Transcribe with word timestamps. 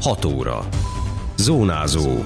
6 0.00 0.24
óra. 0.24 0.68
Zónázó. 1.36 2.24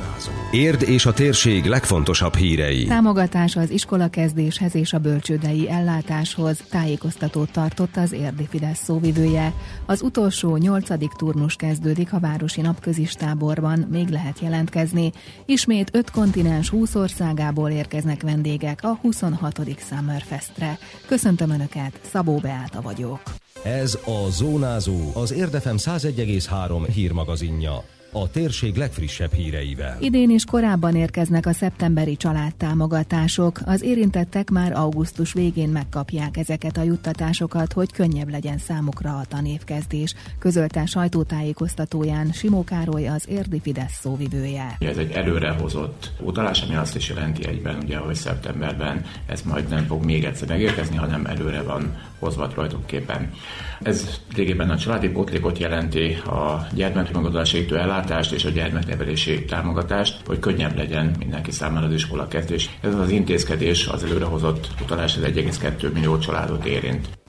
Érd 0.50 0.82
és 0.82 1.06
a 1.06 1.12
térség 1.12 1.64
legfontosabb 1.64 2.34
hírei. 2.34 2.84
Támogatás 2.84 3.56
az 3.56 3.70
iskola 3.70 4.08
kezdéshez 4.08 4.74
és 4.74 4.92
a 4.92 4.98
bölcsődei 4.98 5.70
ellátáshoz 5.70 6.58
tájékoztatót 6.70 7.52
tartott 7.52 7.96
az 7.96 8.12
érdi 8.12 8.46
Fidesz 8.50 8.82
szóvivője. 8.82 9.52
Az 9.86 10.02
utolsó 10.02 10.56
nyolcadik 10.56 11.10
turnus 11.10 11.56
kezdődik 11.56 12.12
a 12.12 12.20
Városi 12.20 12.60
Napközis 12.60 13.12
táborban, 13.12 13.78
még 13.90 14.08
lehet 14.08 14.40
jelentkezni. 14.40 15.12
Ismét 15.46 15.90
öt 15.92 16.10
kontinens 16.10 16.68
20 16.68 16.94
országából 16.94 17.70
érkeznek 17.70 18.22
vendégek 18.22 18.78
a 18.82 18.98
26. 19.02 19.60
Summerfestre. 19.88 20.78
Köszöntöm 21.06 21.50
Önöket, 21.50 22.00
Szabó 22.10 22.36
Beáta 22.36 22.80
vagyok. 22.80 23.20
Ez 23.64 23.98
a 24.04 24.30
Zónázó, 24.30 25.10
az 25.14 25.32
Érdefem 25.32 25.76
101,3 25.78 26.88
hírmagazinja 26.94 27.84
a 28.12 28.30
térség 28.30 28.76
legfrissebb 28.76 29.32
híreivel. 29.32 29.96
Idén 30.00 30.30
is 30.30 30.44
korábban 30.44 30.96
érkeznek 30.96 31.46
a 31.46 31.52
szeptemberi 31.52 32.16
családtámogatások. 32.16 33.60
Az 33.64 33.82
érintettek 33.82 34.50
már 34.50 34.72
augusztus 34.72 35.32
végén 35.32 35.68
megkapják 35.68 36.36
ezeket 36.36 36.76
a 36.76 36.82
juttatásokat, 36.82 37.72
hogy 37.72 37.92
könnyebb 37.92 38.30
legyen 38.30 38.58
számukra 38.58 39.10
a 39.10 39.24
tanévkezdés, 39.28 40.14
közölte 40.38 40.86
sajtótájékoztatóján 40.86 42.32
Simó 42.32 42.64
Károly 42.64 43.08
az 43.08 43.24
érdi 43.28 43.60
Fidesz 43.60 43.98
szóvivője. 44.00 44.76
Ez 44.78 44.96
egy 44.96 45.10
előrehozott 45.10 46.10
utalás, 46.20 46.62
ami 46.62 46.74
azt 46.74 46.96
is 46.96 47.08
jelenti 47.08 47.46
egyben, 47.46 47.78
ugye, 47.82 47.96
hogy 47.96 48.14
szeptemberben 48.14 49.04
ez 49.26 49.42
majd 49.42 49.68
nem 49.68 49.86
fog 49.86 50.04
még 50.04 50.24
egyszer 50.24 50.48
megérkezni, 50.48 50.96
hanem 50.96 51.26
előre 51.26 51.62
van 51.62 52.10
hozva 52.22 52.48
tulajdonképpen. 52.48 53.30
Ez 53.82 54.20
régében 54.34 54.70
a 54.70 54.78
családi 54.78 55.08
pótlékot 55.08 55.58
jelenti 55.58 56.12
a 56.14 56.66
gyermekmegadási 56.74 57.66
ellátást 57.70 58.32
és 58.32 58.44
a 58.44 58.50
gyermeknevelési 58.50 59.44
támogatást, 59.44 60.20
hogy 60.26 60.38
könnyebb 60.38 60.76
legyen 60.76 61.14
mindenki 61.18 61.50
számára 61.50 61.86
az 61.86 61.92
iskola 61.92 62.28
kezdés. 62.28 62.70
Ez 62.80 62.94
az 62.94 63.10
intézkedés 63.10 63.86
az 63.86 64.04
előrehozott 64.04 64.68
utalás, 64.82 65.16
az 65.16 65.22
1,2 65.22 65.92
millió 65.92 66.18
családot 66.18 66.64
érint. 66.64 67.21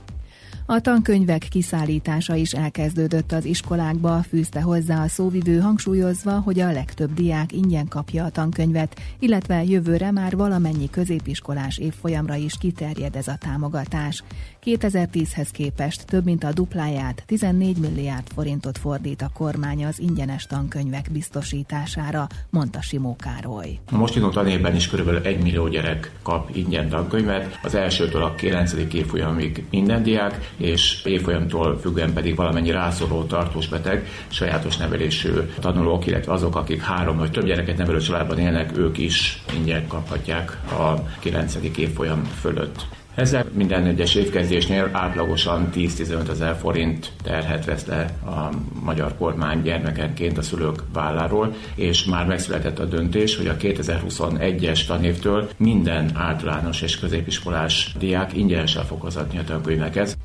A 0.66 0.82
tankönyvek 0.82 1.48
kiszállítása 1.50 2.36
is 2.36 2.52
elkezdődött 2.52 3.32
az 3.32 3.46
iskolákba, 3.46 4.24
fűzte 4.30 4.62
hozzá 4.62 5.04
a 5.04 5.08
szóvivő 5.08 5.60
hangsúlyozva, 5.60 6.32
hogy 6.32 6.60
a 6.60 6.72
legtöbb 6.72 7.14
diák 7.14 7.52
ingyen 7.52 7.88
kapja 7.88 8.24
a 8.24 8.30
tankönyvet, 8.30 9.02
illetve 9.20 9.64
jövőre 9.64 10.12
már 10.12 10.36
valamennyi 10.36 10.90
középiskolás 10.90 11.78
évfolyamra 11.78 12.36
is 12.36 12.54
kiterjed 12.60 13.16
ez 13.16 13.28
a 13.28 13.38
támogatás. 13.40 14.24
2010-hez 14.66 15.48
képest 15.52 16.06
több 16.06 16.24
mint 16.24 16.44
a 16.44 16.54
dupláját, 16.54 17.24
14 17.26 17.78
milliárd 17.78 18.28
forintot 18.34 18.78
fordít 18.78 19.22
a 19.22 19.30
kormány 19.34 19.86
az 19.86 20.00
ingyenes 20.00 20.46
tankönyvek 20.46 21.08
biztosítására, 21.12 22.28
mondta 22.50 22.82
Simó 22.82 23.16
Károly. 23.16 23.80
A 23.92 23.98
most 23.98 24.16
indult 24.16 24.34
tanévben 24.34 24.76
is 24.76 24.90
kb. 24.90 25.26
1 25.26 25.42
millió 25.42 25.68
gyerek 25.68 26.12
kap 26.22 26.56
ingyen 26.56 26.90
tankönyvet, 26.90 27.60
az 27.64 27.76
elsőtől 27.76 28.24
a 28.24 28.36
9. 28.36 28.74
évfolyamig 28.94 29.66
minden 29.70 30.04
diák, 30.04 30.53
és 30.58 31.02
évfolyamtól 31.06 31.80
függően 31.80 32.14
pedig 32.14 32.36
valamennyi 32.36 32.72
rászoruló 32.72 33.24
tartós 33.24 33.68
beteg, 33.68 34.08
sajátos 34.28 34.78
nevelésű 34.78 35.32
tanulók, 35.60 36.06
illetve 36.06 36.34
azok, 36.34 36.56
akik 36.56 36.82
három 36.82 37.18
vagy 37.18 37.32
több 37.32 37.46
gyereket 37.46 37.78
nevelő 37.78 38.00
családban 38.00 38.40
élnek, 38.40 38.78
ők 38.78 38.98
is 38.98 39.44
ingyen 39.58 39.88
kaphatják 39.88 40.58
a 40.72 40.94
9. 41.20 41.58
évfolyam 41.78 42.24
fölött. 42.24 42.86
Ezzel 43.16 43.46
minden 43.54 43.86
egyes 43.86 44.16
évkezdésnél 44.16 44.90
átlagosan 44.92 45.70
10-15 45.76 46.30
ezer 46.30 46.56
forint 46.56 47.12
terhet 47.24 47.66
vesz 47.66 47.86
le 47.86 48.18
a 48.26 48.50
magyar 48.84 49.18
kormány 49.18 49.62
gyermekenként 49.62 50.38
a 50.38 50.42
szülők 50.42 50.84
válláról, 50.94 51.54
és 51.76 52.06
már 52.06 52.26
megszületett 52.26 52.80
a 52.80 52.86
döntés, 52.86 53.36
hogy 53.36 53.48
a 53.48 53.58
2021-es 53.58 54.86
tanévtől 54.86 55.50
minden 55.58 56.12
általános 56.14 56.82
és 56.82 57.00
középiskolás 57.00 57.96
diák 58.00 58.38
ingyenesen 58.38 58.86
fog 58.86 59.02
hozatni 59.02 59.38
a 59.38 59.44
tankönyveket. 59.44 60.18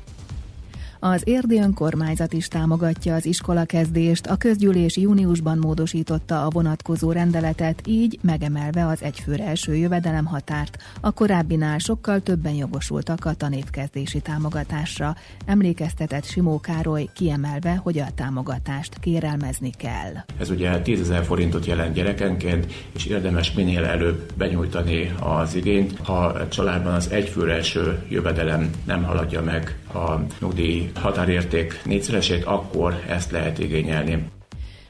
Az 1.01 1.21
érdi 1.25 1.59
önkormányzat 1.59 2.33
is 2.33 2.47
támogatja 2.47 3.15
az 3.15 3.25
iskola 3.25 3.65
kezdést, 3.65 4.25
a 4.25 4.35
közgyűlés 4.35 4.97
júniusban 4.97 5.57
módosította 5.57 6.45
a 6.45 6.49
vonatkozó 6.49 7.11
rendeletet, 7.11 7.81
így 7.85 8.19
megemelve 8.21 8.85
az 8.85 9.03
egyfőre 9.03 9.43
első 9.43 9.75
jövedelem 9.75 10.25
határt. 10.25 10.77
A 11.01 11.11
korábbinál 11.11 11.77
sokkal 11.77 12.19
többen 12.19 12.53
jogosultak 12.53 13.25
a 13.25 13.33
tanévkezdési 13.33 14.21
támogatásra. 14.21 15.15
Emlékeztetett 15.45 16.25
Simó 16.25 16.59
Károly 16.59 17.09
kiemelve, 17.13 17.75
hogy 17.75 17.99
a 17.99 18.07
támogatást 18.15 18.99
kérelmezni 18.99 19.69
kell. 19.77 20.13
Ez 20.39 20.49
ugye 20.49 20.81
10 20.81 20.99
ezer 20.99 21.23
forintot 21.23 21.65
jelent 21.65 21.93
gyerekenként, 21.93 22.73
és 22.91 23.05
érdemes 23.05 23.53
minél 23.53 23.85
előbb 23.85 24.33
benyújtani 24.37 25.13
az 25.19 25.55
igényt, 25.55 25.97
ha 26.03 26.25
a 26.25 26.47
családban 26.47 26.93
az 26.93 27.09
egyfőre 27.11 27.53
első 27.53 28.03
jövedelem 28.09 28.69
nem 28.85 29.03
haladja 29.03 29.41
meg 29.41 29.77
a 29.93 30.19
nyugdíj 30.39 30.88
határérték 30.93 31.81
négyszeresét, 31.85 32.43
akkor 32.43 33.03
ezt 33.07 33.31
lehet 33.31 33.59
igényelni. 33.59 34.25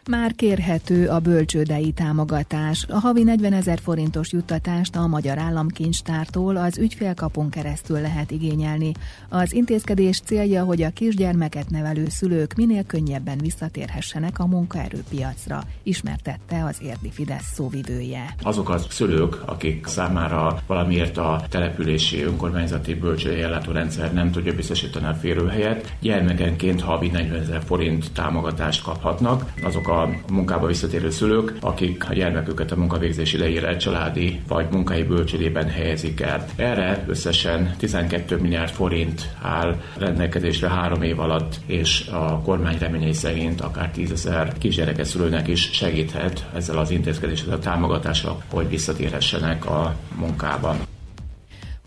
Már 0.09 0.35
kérhető 0.35 1.07
a 1.07 1.19
bölcsődei 1.19 1.91
támogatás. 1.91 2.85
A 2.89 2.99
havi 2.99 3.23
40 3.23 3.53
ezer 3.53 3.79
forintos 3.79 4.31
juttatást 4.31 4.95
a 4.95 5.07
Magyar 5.07 5.37
Államkincstártól 5.37 6.55
az 6.55 6.77
ügyfélkapon 6.77 7.49
keresztül 7.49 8.01
lehet 8.01 8.31
igényelni. 8.31 8.91
Az 9.29 9.53
intézkedés 9.53 10.19
célja, 10.19 10.63
hogy 10.63 10.81
a 10.81 10.89
kisgyermeket 10.89 11.69
nevelő 11.69 12.05
szülők 12.09 12.53
minél 12.53 12.83
könnyebben 12.83 13.37
visszatérhessenek 13.37 14.39
a 14.39 14.45
munkaerőpiacra, 14.45 15.63
ismertette 15.83 16.63
az 16.63 16.77
érdi 16.81 17.09
Fidesz 17.11 17.51
szóvivője. 17.53 18.35
Azok 18.41 18.69
a 18.69 18.77
szülők, 18.77 19.41
akik 19.45 19.85
számára 19.85 20.61
valamiért 20.67 21.17
a 21.17 21.43
települési 21.49 22.21
önkormányzati 22.21 22.95
bölcsődei 22.95 23.41
ellátórendszer 23.41 24.13
nem 24.13 24.31
tudja 24.31 24.55
biztosítani 24.55 25.05
a 25.05 25.13
férőhelyet, 25.13 25.95
gyermekenként 25.99 26.81
havi 26.81 27.07
40 27.07 27.39
ezer 27.39 27.61
forint 27.65 28.11
támogatást 28.11 28.83
kaphatnak. 28.83 29.53
Azok 29.63 29.87
a 29.87 29.98
a 30.01 30.09
munkába 30.31 30.67
visszatérő 30.67 31.09
szülők, 31.09 31.53
akik 31.61 32.09
a 32.09 32.13
gyermeküket 32.13 32.71
a 32.71 32.75
munkavégzés 32.75 33.33
idejére 33.33 33.77
családi 33.77 34.41
vagy 34.47 34.67
munkai 34.71 35.03
bölcsődében 35.03 35.69
helyezik 35.69 36.21
el. 36.21 36.45
Erre 36.55 37.03
összesen 37.07 37.75
12 37.77 38.37
milliárd 38.37 38.69
forint 38.69 39.29
áll 39.41 39.75
rendelkezésre 39.97 40.69
három 40.69 41.01
év 41.01 41.19
alatt, 41.19 41.55
és 41.65 42.07
a 42.11 42.41
kormány 42.41 42.77
reményei 42.79 43.13
szerint 43.13 43.61
akár 43.61 43.91
10 43.91 44.11
ezer 44.11 44.53
kisgyereke 44.57 45.03
szülőnek 45.03 45.47
is 45.47 45.69
segíthet 45.71 46.49
ezzel 46.55 46.77
az 46.77 46.91
intézkedéssel 46.91 47.53
a 47.53 47.59
támogatással, 47.59 48.43
hogy 48.49 48.69
visszatérhessenek 48.69 49.65
a 49.65 49.95
munkában. 50.17 50.88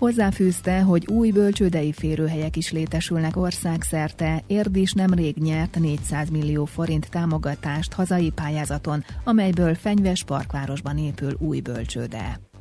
Hozzáfűzte, 0.03 0.81
hogy 0.81 1.07
új 1.07 1.31
bölcsődei 1.31 1.93
férőhelyek 1.93 2.57
is 2.57 2.73
létesülnek 2.73 3.37
országszerte. 3.37 4.43
Érdis 4.47 4.93
nemrég 4.93 5.37
nyert 5.37 5.79
400 5.79 6.29
millió 6.31 6.65
forint 6.65 7.11
támogatást 7.11 7.93
hazai 7.93 8.31
pályázaton, 8.31 9.05
amelyből 9.25 9.75
Fenyves 9.75 10.25
Parkvárosban 10.25 10.99
épül 10.99 11.37
új 11.39 11.61
bölcsőde. 11.61 12.52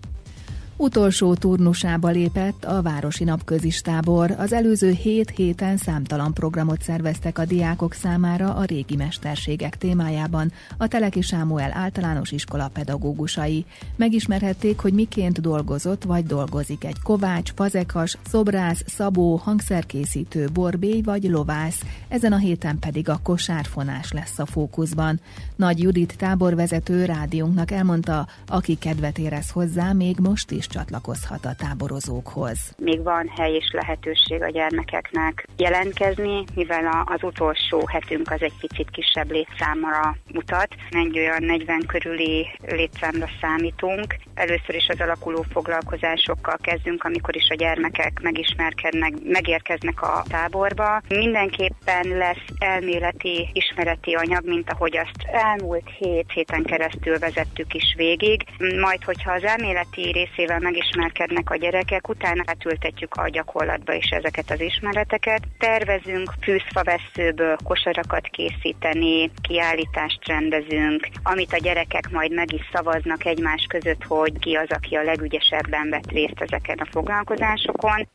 Utolsó 0.82 1.34
turnusába 1.34 2.10
lépett 2.10 2.66
a 2.66 2.82
Városi 2.82 3.24
Napközistábor. 3.24 4.32
Az 4.38 4.54
előző 4.54 4.92
hét 4.92 5.30
héten 5.30 5.78
számtalan 5.78 6.34
programot 6.34 6.82
szerveztek 6.82 7.38
a 7.38 7.46
diákok 7.46 7.94
számára 7.94 8.54
a 8.54 8.64
régi 8.64 8.96
mesterségek 8.96 9.78
témájában 9.78 10.52
a 10.78 10.88
Teleki 10.88 11.22
Sámuel 11.22 11.72
általános 11.74 12.32
iskola 12.32 12.70
pedagógusai. 12.74 13.66
Megismerhették, 13.96 14.80
hogy 14.80 14.94
miként 14.94 15.42
dolgozott 15.42 16.04
vagy 16.04 16.26
dolgozik 16.26 16.84
egy 16.84 17.02
kovács, 17.04 17.52
fazekas, 17.56 18.18
szobrász, 18.30 18.84
szabó, 18.88 19.36
hangszerkészítő, 19.36 20.50
borbély 20.54 21.02
vagy 21.02 21.24
lovász. 21.24 21.82
Ezen 22.08 22.34
a 22.34 22.38
héten 22.38 22.80
pedig 22.80 23.10
a 23.10 23.20
kosárfonás 23.24 24.12
lesz 24.12 24.40
a 24.40 24.46
fókuszban. 24.46 25.20
Nagy 25.56 25.82
Judit 25.82 26.18
táborvezető 26.18 27.06
rádiónknak 27.06 27.72
elmondta, 27.72 28.28
aki 28.48 28.78
kedvet 28.78 29.18
érez 29.18 29.50
hozzá, 29.50 29.92
még 29.92 30.18
most 30.20 30.52
is 30.52 30.70
csatlakozhat 30.72 31.46
a 31.46 31.56
táborozókhoz. 31.58 32.60
Még 32.78 33.04
van 33.04 33.28
hely 33.38 33.54
és 33.54 33.70
lehetőség 33.72 34.42
a 34.42 34.50
gyermekeknek 34.50 35.48
jelentkezni, 35.58 36.44
mivel 36.56 37.04
az 37.06 37.24
utolsó 37.24 37.86
hetünk 37.92 38.32
az 38.32 38.42
egy 38.42 38.54
picit 38.60 38.90
kisebb 38.90 39.32
létszámra 39.32 40.16
mutat. 40.34 40.68
Egy 40.90 41.20
olyan 41.20 41.44
40 41.44 41.86
körüli 41.88 42.48
létszámra 42.68 43.28
számítunk. 43.42 44.16
Először 44.34 44.76
is 44.76 44.88
az 44.88 45.00
alakuló 45.00 45.46
foglalkozásokkal 45.52 46.58
kezdünk, 46.62 47.04
amikor 47.04 47.36
is 47.36 47.50
a 47.50 47.56
gyermekek 47.56 48.20
megismerkednek, 48.22 49.14
megérkeznek 49.24 50.02
a 50.02 50.24
táborba. 50.28 51.02
Mindenképpen 51.08 52.08
lesz 52.08 52.46
elméleti, 52.60 53.50
ismereti 53.54 54.14
anyag, 54.14 54.48
mint 54.48 54.70
ahogy 54.70 54.98
azt 54.98 55.24
elmúlt 55.32 55.90
hét 55.98 56.32
héten 56.34 56.64
keresztül 56.64 57.20
vezettük 57.20 57.74
is 57.74 57.94
végig. 57.98 58.44
Majd, 58.80 59.04
hogyha 59.04 59.32
az 59.32 59.44
elméleti 59.44 60.12
részével 60.12 60.60
megismerkednek 60.62 61.50
a 61.50 61.56
gyerekek, 61.56 62.10
utána 62.10 62.44
átültetjük 62.46 63.16
a 63.16 63.30
gyakorlatba 63.30 63.94
is 63.94 64.10
ezeket 64.10 64.52
az 64.52 64.62
ismereteket. 64.62 65.42
Tervezünk 65.58 66.34
fűszfaveszőből 66.42 67.56
kosarakat 67.64 68.28
készíteni, 68.28 69.32
kiállítást 69.42 70.28
rendezünk, 70.28 71.08
amit 71.24 71.54
a 71.54 71.58
gyerekek 71.58 72.10
majd 72.12 72.34
meg 72.34 72.54
is 72.54 72.70
szavaznak 72.74 73.26
egymás 73.26 73.66
között, 73.70 74.04
hogy 74.04 74.40
ki 74.40 74.56
az, 74.56 74.70
aki 74.70 74.96
a 74.96 75.04
legügyesebben 75.04 75.90
vett 75.90 76.12
részt 76.12 76.42
ezeken 76.42 76.78
a 76.78 76.90
foglalkozásokon. 76.92 78.08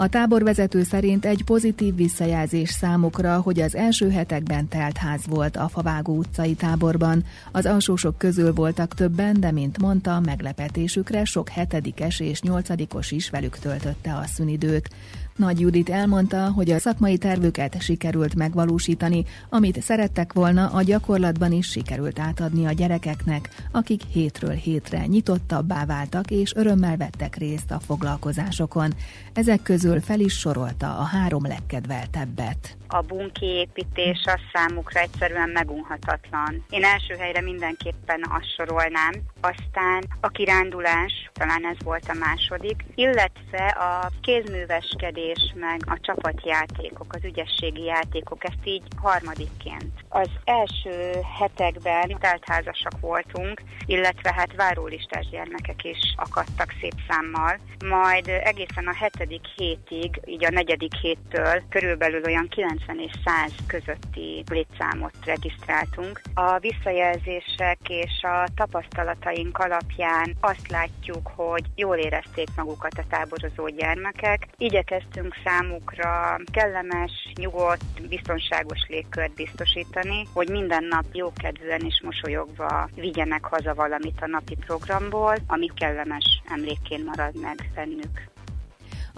A 0.00 0.08
táborvezető 0.08 0.82
szerint 0.82 1.24
egy 1.24 1.44
pozitív 1.44 1.94
visszajelzés 1.94 2.70
számukra, 2.70 3.40
hogy 3.40 3.60
az 3.60 3.76
első 3.76 4.10
hetekben 4.10 4.68
telt 4.68 4.96
ház 4.96 5.26
volt 5.26 5.56
a 5.56 5.68
Favágó 5.68 6.16
utcai 6.16 6.54
táborban. 6.54 7.24
Az 7.52 7.66
alsósok 7.66 8.18
közül 8.18 8.52
voltak 8.52 8.94
többen, 8.94 9.40
de 9.40 9.50
mint 9.50 9.78
mondta, 9.78 10.20
meglepetésükre 10.20 11.24
sok 11.24 11.48
hetedikes 11.48 12.20
és 12.20 12.40
nyolcadikos 12.40 13.10
is 13.10 13.30
velük 13.30 13.58
töltötte 13.58 14.14
a 14.14 14.24
szünidőt. 14.26 14.88
Nagy 15.38 15.60
Judit 15.60 15.88
elmondta, 15.88 16.50
hogy 16.50 16.70
a 16.70 16.78
szakmai 16.78 17.18
tervüket 17.18 17.82
sikerült 17.82 18.34
megvalósítani, 18.34 19.24
amit 19.48 19.82
szerettek 19.82 20.32
volna, 20.32 20.66
a 20.66 20.82
gyakorlatban 20.82 21.52
is 21.52 21.66
sikerült 21.66 22.18
átadni 22.18 22.66
a 22.66 22.72
gyerekeknek, 22.72 23.48
akik 23.72 24.02
hétről 24.12 24.54
hétre 24.54 25.06
nyitottabbá 25.06 25.84
váltak 25.84 26.30
és 26.30 26.54
örömmel 26.54 26.96
vettek 26.96 27.36
részt 27.36 27.70
a 27.70 27.80
foglalkozásokon. 27.80 28.94
Ezek 29.32 29.62
közül 29.62 30.00
fel 30.00 30.20
is 30.20 30.38
sorolta 30.38 30.98
a 30.98 31.02
három 31.02 31.46
legkedveltebbet. 31.46 32.76
A 32.88 33.00
bunki 33.00 33.46
építés 33.46 34.22
az 34.24 34.40
számukra 34.52 35.00
egyszerűen 35.00 35.48
megunhatatlan. 35.48 36.64
Én 36.70 36.84
első 36.84 37.14
helyre 37.14 37.40
mindenképpen 37.40 38.20
azt 38.30 38.54
sorolnám, 38.56 39.12
aztán 39.40 40.04
a 40.20 40.28
kirándulás, 40.28 41.30
talán 41.32 41.66
ez 41.66 41.76
volt 41.84 42.08
a 42.08 42.18
második, 42.18 42.84
illetve 42.94 43.66
a 43.66 44.10
kézműveskedés 44.20 45.27
vezetés, 45.28 45.54
meg 45.54 45.80
a 45.86 45.98
csapatjátékok, 46.00 47.14
az 47.14 47.24
ügyességi 47.24 47.84
játékok, 47.84 48.44
ezt 48.44 48.64
így 48.64 48.82
harmadikként. 48.96 49.92
Az 50.08 50.28
első 50.44 51.12
hetekben 51.38 52.16
teltházasak 52.20 53.00
voltunk, 53.00 53.62
illetve 53.86 54.32
hát 54.32 54.54
várólistás 54.56 55.28
gyermekek 55.30 55.84
is 55.84 56.14
akadtak 56.16 56.74
szép 56.80 56.94
számmal, 57.08 57.58
majd 57.84 58.28
egészen 58.28 58.86
a 58.86 58.94
hetedik 58.94 59.46
hétig, 59.56 60.20
így 60.24 60.44
a 60.44 60.50
negyedik 60.50 60.94
héttől 60.94 61.62
körülbelül 61.68 62.22
olyan 62.24 62.48
90 62.48 62.98
és 62.98 63.12
100 63.24 63.52
közötti 63.66 64.44
létszámot 64.50 65.14
regisztráltunk. 65.24 66.20
A 66.34 66.58
visszajelzések 66.58 67.78
és 67.88 68.22
a 68.22 68.48
tapasztalataink 68.54 69.58
alapján 69.58 70.36
azt 70.40 70.68
látjuk, 70.70 71.30
hogy 71.34 71.64
jól 71.74 71.96
érezték 71.96 72.48
magukat 72.56 72.98
a 72.98 73.04
táborozó 73.08 73.68
gyermekek. 73.68 74.48
Igyekeztünk 74.56 75.17
igyekszünk 75.18 75.34
számukra 75.44 76.40
kellemes, 76.52 77.12
nyugodt, 77.34 78.08
biztonságos 78.08 78.86
légkört 78.88 79.34
biztosítani, 79.34 80.26
hogy 80.32 80.48
minden 80.48 80.84
nap 80.84 81.04
jókedvűen 81.12 81.80
és 81.80 82.00
mosolyogva 82.04 82.88
vigyenek 82.94 83.44
haza 83.44 83.74
valamit 83.74 84.20
a 84.20 84.26
napi 84.26 84.56
programból, 84.66 85.34
ami 85.46 85.70
kellemes 85.74 86.42
emlékként 86.48 87.04
marad 87.04 87.40
meg 87.40 87.70
bennük. 87.74 88.37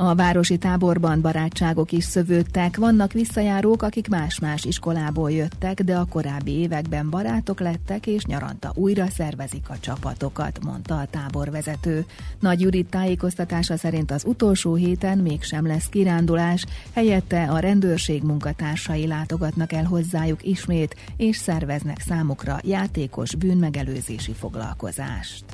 A 0.03 0.15
városi 0.15 0.59
táborban 0.59 1.21
barátságok 1.21 1.93
is 1.93 2.05
szövődtek, 2.05 2.77
vannak 2.77 3.13
visszajárók, 3.13 3.83
akik 3.83 4.09
más-más 4.09 4.65
iskolából 4.65 5.31
jöttek, 5.31 5.83
de 5.83 5.97
a 5.97 6.05
korábbi 6.05 6.51
években 6.51 7.11
barátok 7.11 7.61
lettek, 7.61 8.07
és 8.07 8.25
nyaranta 8.25 8.73
újra 8.75 9.07
szervezik 9.07 9.69
a 9.69 9.79
csapatokat, 9.81 10.65
mondta 10.65 10.99
a 10.99 11.07
táborvezető. 11.07 12.05
Nagy 12.39 12.61
Judit 12.61 12.91
tájékoztatása 12.91 13.77
szerint 13.77 14.11
az 14.11 14.25
utolsó 14.25 14.75
héten 14.75 15.19
mégsem 15.19 15.67
lesz 15.67 15.89
kirándulás, 15.89 16.67
helyette 16.95 17.51
a 17.51 17.59
rendőrség 17.59 18.23
munkatársai 18.23 19.07
látogatnak 19.07 19.73
el 19.73 19.85
hozzájuk 19.85 20.47
ismét, 20.47 20.97
és 21.17 21.37
szerveznek 21.37 22.01
számukra 22.01 22.61
játékos 22.63 23.35
bűnmegelőzési 23.35 24.33
foglalkozást. 24.33 25.45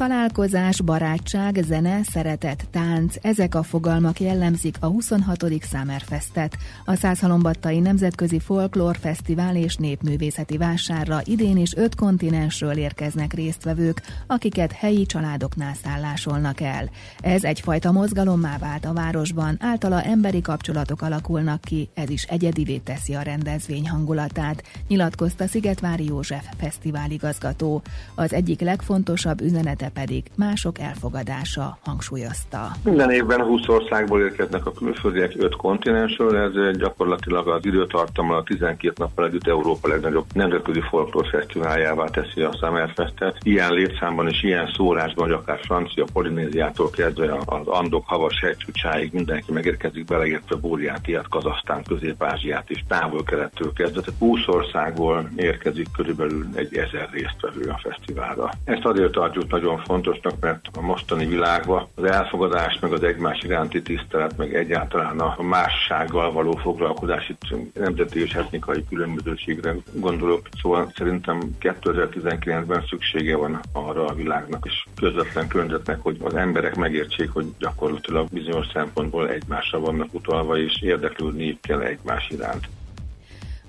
Találkozás, 0.00 0.80
barátság, 0.80 1.62
zene, 1.66 2.00
szeretet, 2.02 2.68
tánc, 2.70 3.14
ezek 3.20 3.54
a 3.54 3.62
fogalmak 3.62 4.20
jellemzik 4.20 4.76
a 4.80 4.86
26. 4.86 5.44
Summerfestet. 5.62 6.56
A 6.84 6.94
Százhalombattai 6.94 7.80
Nemzetközi 7.80 8.38
Folklór 8.38 8.96
Fesztivál 8.96 9.56
és 9.56 9.76
Népművészeti 9.76 10.56
Vásárra 10.56 11.20
idén 11.24 11.56
is 11.56 11.74
öt 11.76 11.94
kontinensről 11.94 12.76
érkeznek 12.76 13.32
résztvevők, 13.32 14.02
akiket 14.26 14.72
helyi 14.72 15.06
családoknál 15.06 15.74
szállásolnak 15.74 16.60
el. 16.60 16.90
Ez 17.18 17.44
egyfajta 17.44 17.92
mozgalommá 17.92 18.58
vált 18.58 18.84
a 18.84 18.92
városban, 18.92 19.56
általa 19.60 20.02
emberi 20.02 20.40
kapcsolatok 20.40 21.02
alakulnak 21.02 21.60
ki, 21.60 21.90
ez 21.94 22.10
is 22.10 22.22
egyedivé 22.22 22.76
teszi 22.76 23.14
a 23.14 23.22
rendezvény 23.22 23.88
hangulatát, 23.88 24.62
nyilatkozta 24.88 25.46
Szigetvári 25.46 26.04
József 26.04 26.44
fesztiváligazgató. 26.58 27.82
Az 28.14 28.32
egyik 28.32 28.60
legfontosabb 28.60 29.40
üzenete 29.40 29.88
pedig 29.92 30.24
mások 30.36 30.78
elfogadása 30.78 31.78
hangsúlyozta. 31.84 32.70
Minden 32.84 33.10
évben 33.10 33.42
20 33.42 33.68
országból 33.68 34.20
érkeznek 34.20 34.66
a 34.66 34.72
külföldiek 34.72 35.32
5 35.36 35.56
kontinensről, 35.56 36.36
ez 36.36 36.76
gyakorlatilag 36.76 37.48
az 37.48 37.64
időtartammal 37.64 38.36
a 38.36 38.42
12 38.42 38.92
nappal 38.96 39.26
együtt 39.26 39.46
Európa 39.46 39.88
legnagyobb 39.88 40.24
nemzetközi 40.32 40.80
folklór 40.80 41.26
fesztiváljává 41.26 42.04
teszi 42.04 42.42
a 42.42 42.56
Summerfestet. 42.60 43.36
Ilyen 43.42 43.72
létszámban 43.72 44.28
és 44.28 44.42
ilyen 44.42 44.70
szórásban, 44.76 45.24
hogy 45.24 45.34
akár 45.34 45.58
Francia, 45.62 46.04
Polinéziától 46.12 46.90
kezdve 46.90 47.38
az 47.46 47.66
Andok 47.66 48.06
havas 48.06 48.40
hegycsúcsáig 48.40 49.12
mindenki 49.12 49.52
megérkezik, 49.52 50.04
beleértve 50.04 50.56
Bóriátiát, 50.56 51.28
Kazasztán, 51.28 51.82
Közép-Ázsiát 51.88 52.70
és 52.70 52.84
távol-kelettől 52.88 53.72
kezdve. 53.72 54.00
Tehát 54.00 54.20
20 54.20 54.40
országból 54.46 55.30
érkezik 55.36 55.86
körülbelül 55.96 56.46
egy 56.54 56.76
ezer 56.76 57.08
résztvevő 57.12 57.68
a 57.68 57.80
fesztiválra. 57.82 58.50
Ezt 58.64 58.84
azért 58.84 59.12
tartjuk 59.12 59.50
nagyon 59.50 59.79
fontosnak, 59.84 60.40
mert 60.40 60.66
a 60.72 60.80
mostani 60.80 61.26
világban 61.26 61.88
az 61.94 62.04
elfogadás, 62.04 62.78
meg 62.80 62.92
az 62.92 63.02
egymás 63.02 63.42
iránti 63.42 63.82
tisztelet, 63.82 64.36
meg 64.36 64.54
egyáltalán 64.54 65.20
a 65.20 65.42
mássággal 65.42 66.32
való 66.32 66.52
foglalkozás, 66.52 67.28
itt 67.28 67.74
nemzeti 67.74 68.20
és 68.20 68.32
etnikai 68.32 68.84
különbözőségre 68.88 69.74
gondolok, 69.92 70.48
szóval 70.62 70.92
szerintem 70.96 71.56
2019-ben 71.60 72.84
szüksége 72.88 73.36
van 73.36 73.60
arra 73.72 74.06
a 74.06 74.14
világnak 74.14 74.66
és 74.66 74.84
közvetlen 74.96 75.48
környezetnek, 75.48 76.00
hogy 76.00 76.16
az 76.22 76.34
emberek 76.34 76.76
megértsék, 76.76 77.30
hogy 77.30 77.46
gyakorlatilag 77.58 78.28
bizonyos 78.32 78.66
szempontból 78.72 79.28
egymásra 79.28 79.80
vannak 79.80 80.14
utalva, 80.14 80.58
és 80.58 80.82
érdeklődni 80.82 81.58
kell 81.62 81.80
egymás 81.80 82.28
iránt. 82.30 82.68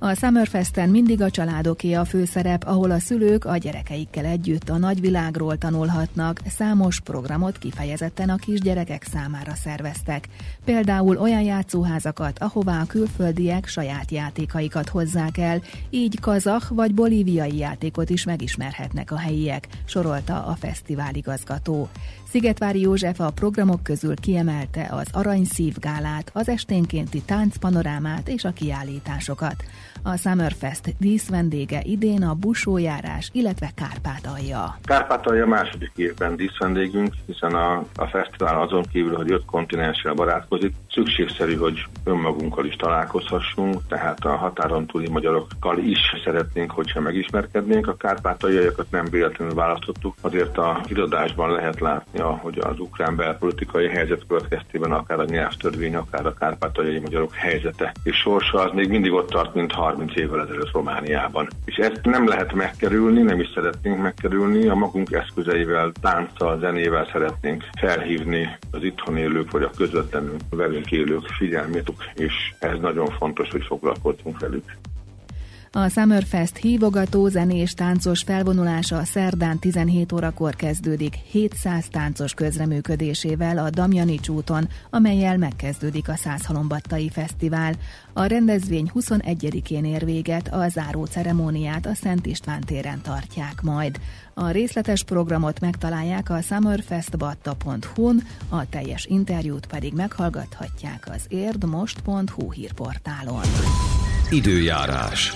A 0.03 0.15
Summerfesten 0.15 0.89
mindig 0.89 1.21
a 1.21 1.29
családoké 1.29 1.93
a 1.93 2.05
főszerep, 2.05 2.63
ahol 2.67 2.91
a 2.91 2.99
szülők 2.99 3.45
a 3.45 3.57
gyerekeikkel 3.57 4.25
együtt 4.25 4.69
a 4.69 4.77
nagyvilágról 4.77 5.57
tanulhatnak, 5.57 6.39
számos 6.49 6.99
programot 6.99 7.57
kifejezetten 7.57 8.29
a 8.29 8.35
kisgyerekek 8.35 9.03
számára 9.03 9.53
szerveztek. 9.55 10.27
Például 10.65 11.17
olyan 11.17 11.41
játszóházakat, 11.41 12.39
ahová 12.39 12.81
a 12.81 12.85
külföldiek 12.85 13.67
saját 13.67 14.11
játékaikat 14.11 14.89
hozzák 14.89 15.37
el, 15.37 15.61
így 15.89 16.19
kazah 16.19 16.69
vagy 16.69 16.93
bolíviai 16.93 17.57
játékot 17.57 18.09
is 18.09 18.23
megismerhetnek 18.23 19.11
a 19.11 19.17
helyiek, 19.17 19.67
sorolta 19.85 20.45
a 20.45 20.55
fesztivál 20.55 21.15
igazgató. 21.15 21.89
Szigetvári 22.29 22.79
József 22.79 23.19
a 23.19 23.31
programok 23.31 23.83
közül 23.83 24.15
kiemelte 24.15 24.87
az 24.91 25.07
Aranyszív 25.11 25.77
gálát, 25.77 26.31
az 26.33 26.49
esténkénti 26.49 27.21
táncpanorámát 27.21 28.27
és 28.27 28.43
a 28.43 28.51
kiállításokat. 28.51 29.63
A 30.03 30.17
Summerfest 30.17 30.95
díszvendége 30.97 31.81
idén 31.83 32.23
a 32.23 32.33
busójárás, 32.33 33.29
illetve 33.33 33.69
Kárpátalja. 33.75 34.77
Kárpátalja 34.83 35.45
második 35.47 35.91
évben 35.95 36.35
díszvendégünk, 36.35 37.13
hiszen 37.25 37.53
a, 37.53 37.83
a 37.95 38.05
fesztivál 38.05 38.61
azon 38.61 38.85
kívül, 38.91 39.15
hogy 39.15 39.31
öt 39.31 39.45
kontinenssel 39.45 40.13
barátkozik, 40.13 40.73
szükségszerű, 40.89 41.55
hogy 41.55 41.85
önmagunkkal 42.03 42.65
is 42.65 42.75
találkozhassunk, 42.75 43.87
tehát 43.87 44.25
a 44.25 44.35
határon 44.35 44.85
túli 44.85 45.09
magyarokkal 45.09 45.77
is 45.77 45.99
szeretnénk, 46.23 46.71
hogyha 46.71 46.99
megismerkednénk. 46.99 47.87
A 47.87 47.95
kárpátaljaiakat 47.95 48.91
nem 48.91 49.05
véletlenül 49.05 49.53
választottuk, 49.53 50.15
azért 50.21 50.57
a 50.57 50.81
irodásban 50.87 51.51
lehet 51.51 51.79
látni, 51.79 52.19
hogy 52.19 52.59
az 52.59 52.79
ukrán 52.79 53.15
belpolitikai 53.15 53.87
helyzet 53.87 54.25
következtében 54.27 54.91
akár 54.91 55.19
a 55.19 55.25
nyelvtörvény, 55.25 55.95
akár 55.95 56.25
a 56.25 56.33
kárpátaljai 56.33 56.99
magyarok 56.99 57.33
helyzete 57.33 57.91
és 58.03 58.15
sorsa 58.15 58.59
az 58.59 58.71
még 58.73 58.89
mindig 58.89 59.11
ott 59.11 59.29
tart, 59.29 59.53
mint 59.53 59.71
30 59.81 60.15
évvel 60.15 60.41
ezelőtt 60.41 60.71
Romániában. 60.71 61.47
És 61.65 61.75
ezt 61.75 62.01
nem 62.03 62.27
lehet 62.27 62.53
megkerülni, 62.53 63.21
nem 63.21 63.39
is 63.39 63.49
szeretnénk 63.53 64.01
megkerülni, 64.01 64.67
a 64.67 64.75
magunk 64.75 65.11
eszközeivel, 65.11 65.91
tánccal, 66.01 66.59
zenével 66.59 67.07
szeretnénk 67.11 67.63
felhívni 67.79 68.57
az 68.71 68.83
itthon 68.83 69.17
élők, 69.17 69.51
vagy 69.51 69.63
a 69.63 69.71
közvetlenül 69.77 70.35
velünk 70.49 70.91
élők 70.91 71.27
figyelmét, 71.27 71.93
és 72.15 72.53
ez 72.59 72.79
nagyon 72.79 73.07
fontos, 73.09 73.49
hogy 73.49 73.65
foglalkozunk 73.65 74.39
velük. 74.39 74.63
A 75.73 75.89
Summerfest 75.89 76.57
hívogató 76.57 77.27
zenés 77.27 77.73
táncos 77.73 78.21
felvonulása 78.21 79.03
szerdán 79.03 79.59
17 79.59 80.11
órakor 80.11 80.55
kezdődik 80.55 81.15
700 81.15 81.85
táncos 81.91 82.33
közreműködésével 82.33 83.57
a 83.57 83.69
Damjani 83.69 84.19
úton, 84.27 84.69
amelyel 84.89 85.37
megkezdődik 85.37 86.09
a 86.09 86.15
Százhalombattai 86.15 87.09
Fesztivál. 87.09 87.73
A 88.13 88.23
rendezvény 88.23 88.91
21-én 88.95 89.85
ér 89.85 90.05
véget, 90.05 90.47
a 90.47 90.69
záró 90.69 91.05
ceremóniát 91.05 91.85
a 91.85 91.93
Szent 91.93 92.25
István 92.25 92.61
téren 92.61 93.01
tartják 93.01 93.61
majd. 93.61 93.99
A 94.33 94.49
részletes 94.49 95.03
programot 95.03 95.59
megtalálják 95.59 96.29
a 96.29 96.41
summerfestbatta.hu-n, 96.41 98.23
a 98.49 98.69
teljes 98.69 99.05
interjút 99.05 99.65
pedig 99.65 99.93
meghallgathatják 99.93 101.09
az 101.13 101.25
érdmost.hu 101.27 102.51
hírportálon. 102.51 103.43
Időjárás. 104.31 105.33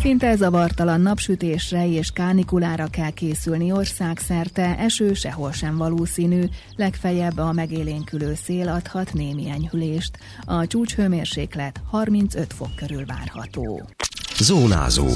Szinte 0.00 0.36
zavartalan 0.36 1.00
napsütésre 1.00 1.88
és 1.88 2.10
kánikulára 2.10 2.86
kell 2.86 3.10
készülni 3.10 3.72
országszerte, 3.72 4.76
eső 4.78 5.14
sehol 5.14 5.52
sem 5.52 5.76
valószínű, 5.76 6.44
legfeljebb 6.76 7.38
a 7.38 7.52
megélénkülő 7.52 8.34
szél 8.44 8.68
adhat 8.68 9.12
némi 9.12 9.50
enyhülést. 9.50 10.18
A 10.40 10.66
csúcshőmérséklet 10.66 11.80
35 11.90 12.52
fok 12.52 12.76
körül 12.76 13.04
várható. 13.06 13.88
Zónázó. 14.40 15.06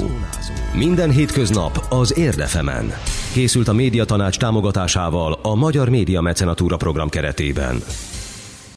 Minden 0.73 1.11
hétköznap 1.11 1.85
az 1.89 2.17
Érdefemen. 2.17 2.93
Készült 3.33 3.67
a 3.67 3.73
médiatanács 3.73 4.37
támogatásával 4.37 5.39
a 5.41 5.55
Magyar 5.55 5.89
Média 5.89 6.21
Mecenatúra 6.21 6.77
program 6.77 7.09
keretében. 7.09 7.81